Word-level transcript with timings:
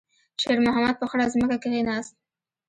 شېرمحمد 0.41 0.95
په 0.99 1.05
خړه 1.11 1.25
ځمکه 1.33 1.57
کېناست. 1.63 2.13